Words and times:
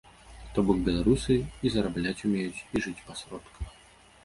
То 0.53 0.63
бок, 0.69 0.79
беларусы 0.87 1.35
і 1.67 1.73
зарабляць 1.77 2.15
умеюць, 2.31 2.63
і 2.77 2.85
жыць 2.89 2.97
па 3.11 3.21
сродках. 3.23 3.73